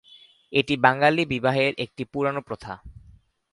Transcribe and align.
এটি 0.53 0.73
বাঙ্গালী 0.77 1.23
বিবাহের 1.25 1.71
একটি 1.77 2.03
পুরনো 2.05 2.41
প্রথা। 2.41 2.73